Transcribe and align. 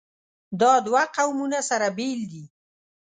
دا 0.61 0.71
دوه 0.85 1.03
قومونه 1.15 1.59
سره 1.69 1.87
بېل 1.97 2.21
دي. 2.31 2.43